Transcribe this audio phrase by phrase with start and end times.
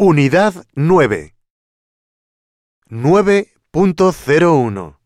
[0.00, 1.34] Unidad 9.
[2.88, 4.96] 9.01.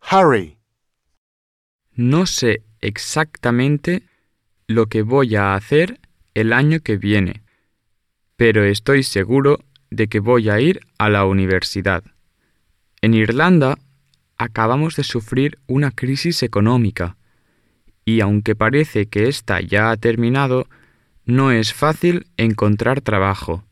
[0.00, 0.58] Harry.
[1.90, 4.04] No sé exactamente
[4.68, 5.98] lo que voy a hacer
[6.34, 7.42] el año que viene,
[8.36, 9.58] pero estoy seguro
[9.90, 12.04] de que voy a ir a la universidad.
[13.00, 13.76] En Irlanda
[14.36, 17.16] acabamos de sufrir una crisis económica
[18.04, 20.68] y aunque parece que ésta ya ha terminado,
[21.24, 23.65] no es fácil encontrar trabajo.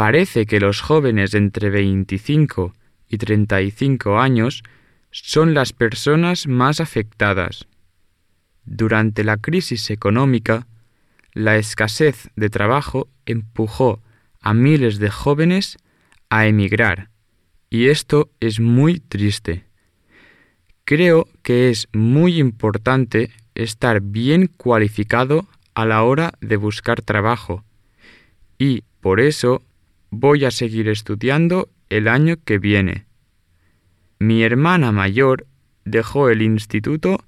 [0.00, 2.72] Parece que los jóvenes entre 25
[3.06, 4.62] y 35 años
[5.10, 7.66] son las personas más afectadas.
[8.64, 10.66] Durante la crisis económica,
[11.34, 14.00] la escasez de trabajo empujó
[14.40, 15.76] a miles de jóvenes
[16.30, 17.10] a emigrar,
[17.68, 19.66] y esto es muy triste.
[20.86, 27.64] Creo que es muy importante estar bien cualificado a la hora de buscar trabajo,
[28.56, 29.62] y por eso
[30.10, 33.06] voy a seguir estudiando el año que viene.
[34.18, 35.46] Mi hermana mayor
[35.84, 37.24] dejó el instituto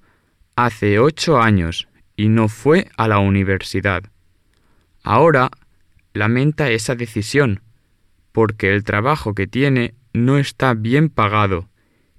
[0.57, 4.05] hace ocho años y no fue a la universidad.
[5.03, 5.51] Ahora
[6.12, 7.61] lamenta esa decisión,
[8.33, 11.69] porque el trabajo que tiene no está bien pagado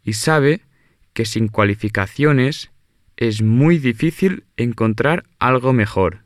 [0.03, 0.61] y sabe
[1.13, 2.71] que sin cualificaciones
[3.17, 6.23] es muy difícil encontrar algo mejor.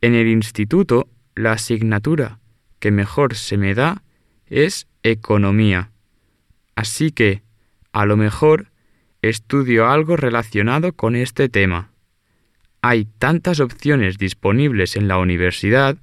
[0.00, 2.38] En el instituto, la asignatura
[2.78, 4.02] que mejor se me da
[4.46, 5.90] es economía.
[6.74, 7.42] Así que,
[7.92, 8.70] a lo mejor,
[9.22, 11.90] estudio algo relacionado con este tema.
[12.82, 15.96] Hay tantas opciones disponibles en la universidad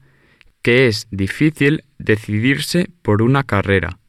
[0.61, 3.99] que es difícil decidirse por una carrera.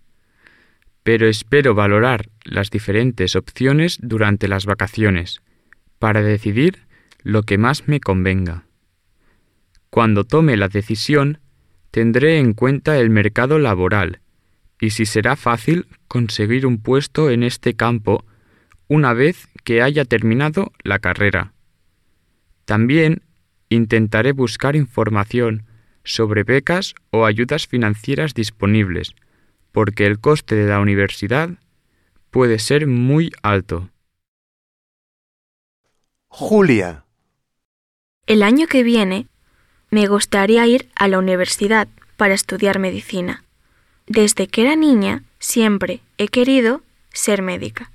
[1.02, 5.42] Pero espero valorar las diferentes opciones durante las vacaciones
[5.98, 6.86] para decidir
[7.22, 8.64] lo que más me convenga.
[9.90, 11.40] Cuando tome la decisión,
[11.94, 14.18] tendré en cuenta el mercado laboral
[14.80, 18.24] y si será fácil conseguir un puesto en este campo
[18.88, 21.52] una vez que haya terminado la carrera.
[22.64, 23.22] También
[23.68, 25.66] intentaré buscar información
[26.02, 29.14] sobre becas o ayudas financieras disponibles,
[29.70, 31.50] porque el coste de la universidad
[32.32, 33.88] puede ser muy alto.
[36.26, 37.04] Julia.
[38.26, 39.28] El año que viene
[39.94, 43.44] me gustaría ir a la universidad para estudiar medicina.
[44.08, 46.82] Desde que era niña siempre he querido
[47.12, 47.92] ser médica.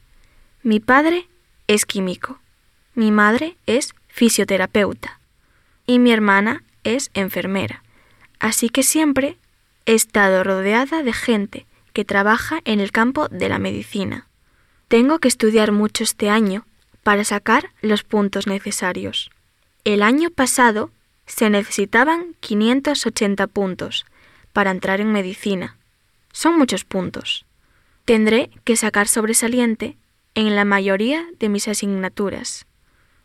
[0.63, 1.27] Mi padre
[1.67, 2.39] es químico,
[2.95, 5.19] mi madre es fisioterapeuta
[5.85, 7.83] y mi hermana es enfermera.
[8.39, 9.37] Así que siempre
[9.85, 14.25] he estado rodeada de gente que trabaja en el campo de la medicina.
[14.87, 16.65] Tengo que estudiar mucho este año
[17.03, 19.31] para sacar los puntos necesarios.
[19.83, 20.91] El año pasado
[21.29, 24.05] se necesitaban 580 puntos
[24.51, 25.77] para entrar en medicina.
[26.33, 27.45] Son muchos puntos.
[28.03, 29.95] Tendré que sacar sobresaliente
[30.33, 32.65] en la mayoría de mis asignaturas.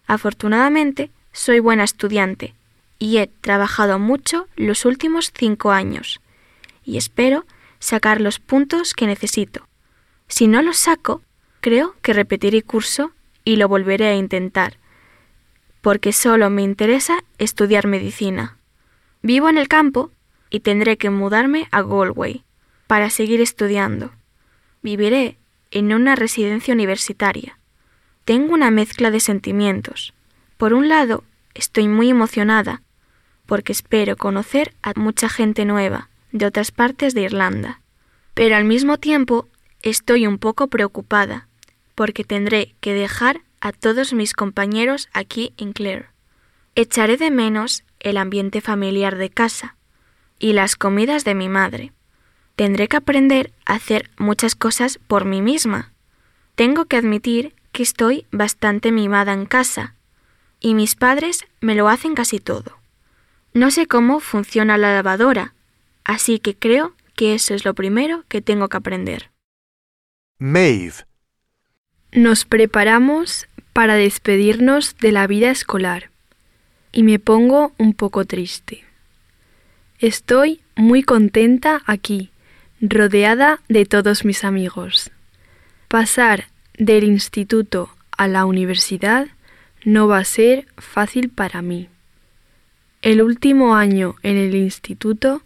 [0.07, 2.55] Afortunadamente, soy buena estudiante
[2.99, 6.21] y he trabajado mucho los últimos cinco años
[6.85, 7.47] y espero
[7.79, 9.67] sacar los puntos que necesito.
[10.29, 11.23] Si no los saco,
[11.61, 13.13] creo que repetiré curso
[13.45, 14.77] y lo volveré a intentar,
[15.85, 18.57] porque solo me interesa estudiar medicina.
[19.21, 20.11] Vivo en el campo
[20.49, 22.43] y tendré que mudarme a Galway
[22.87, 24.11] para seguir estudiando.
[24.83, 25.37] Viviré
[25.71, 27.59] en una residencia universitaria.
[28.25, 30.15] Tengo una mezcla de sentimientos.
[30.57, 32.81] Por un lado, estoy muy emocionada
[33.45, 37.83] porque espero conocer a mucha gente nueva de otras partes de Irlanda.
[38.33, 39.49] Pero al mismo tiempo
[39.83, 41.47] estoy un poco preocupada
[41.95, 46.11] porque tendré que dejar a todos mis compañeros aquí en Clare.
[46.75, 49.77] Echaré de menos el ambiente familiar de casa
[50.39, 51.95] y las comidas de mi madre
[52.57, 55.93] tendré que aprender a hacer muchas cosas por mí misma.
[56.57, 59.95] Tengo que admitir que estoy bastante mimada en casa,
[60.61, 62.79] y mis padres me lo hacen casi todo.
[63.55, 65.55] No sé cómo funciona la lavadora,
[66.05, 69.31] así que creo que eso es lo primero que tengo que aprender.
[70.39, 71.07] Maeve.
[72.13, 76.09] Nos preparamos para despedirnos de la vida escolar
[76.93, 78.85] y me pongo un poco triste.
[79.99, 82.31] Estoy muy contenta aquí,
[82.81, 85.11] rodeada de todos mis amigos.
[85.89, 86.47] Pasar
[86.79, 89.27] del instituto a la universidad
[89.85, 91.89] no va a ser fácil para mí.
[93.03, 95.43] El último año en el instituto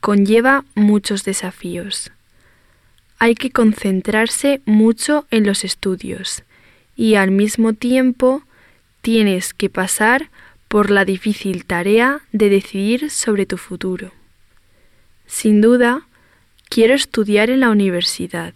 [0.00, 2.10] conlleva muchos desafíos.
[3.20, 6.42] Hay que concentrarse mucho en los estudios
[6.98, 8.42] y al mismo tiempo
[9.02, 10.30] tienes que pasar
[10.66, 14.10] por la difícil tarea de decidir sobre tu futuro.
[15.24, 16.08] Sin duda,
[16.68, 18.52] quiero estudiar en la universidad,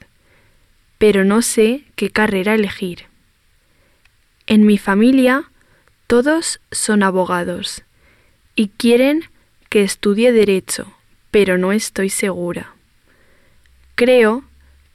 [0.99, 3.05] pero no sé qué carrera elegir.
[4.49, 5.44] En mi familia,
[6.09, 7.85] todos son abogados
[8.56, 9.23] y quieren
[9.69, 10.93] que estudie derecho,
[11.31, 12.75] pero no estoy segura.
[13.94, 14.43] Creo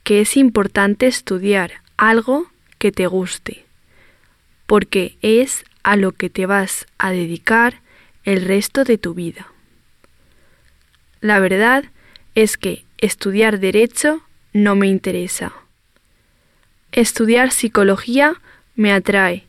[0.04, 2.46] que es importante estudiar algo
[2.78, 3.64] que te guste,
[4.66, 7.80] porque es a lo que te vas a dedicar
[8.24, 9.48] el resto de tu vida.
[11.20, 11.84] La verdad
[12.34, 14.22] es que estudiar derecho
[14.52, 15.52] no me interesa.
[16.92, 18.40] Estudiar psicología
[18.76, 19.44] me atrae,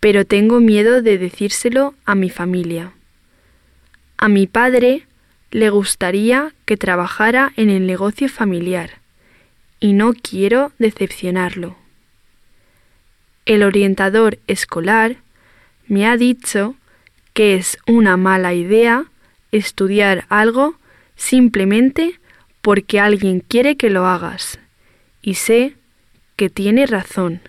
[0.00, 2.92] pero tengo miedo de decírselo a mi familia.
[4.16, 5.06] A mi padre
[5.50, 9.00] le gustaría que trabajara en el negocio familiar
[9.80, 11.76] y no quiero decepcionarlo.
[13.48, 15.16] El orientador escolar
[15.86, 16.74] me ha dicho
[17.32, 19.06] que es una mala idea
[19.52, 20.74] estudiar algo
[21.16, 22.20] simplemente
[22.60, 24.58] porque alguien quiere que lo hagas.
[25.22, 25.76] Y sé
[26.36, 27.40] que tiene razón,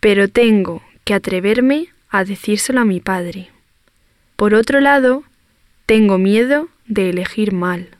[0.00, 3.48] pero tengo que atreverme a decírselo a mi padre.
[4.34, 5.22] Por otro lado,
[5.86, 7.90] tengo miedo de elegir mal.